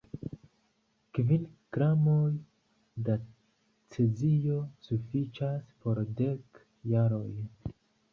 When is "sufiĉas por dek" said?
4.87-6.59